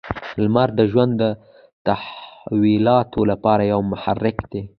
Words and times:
•لمر 0.43 0.69
د 0.79 0.81
ژوند 0.91 1.13
د 1.21 1.23
تحولاتو 1.85 3.19
لپاره 3.31 3.63
یو 3.71 3.79
محرک 3.91 4.37
دی. 4.51 4.61